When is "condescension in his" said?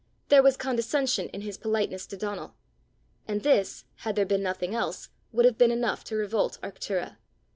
0.57-1.59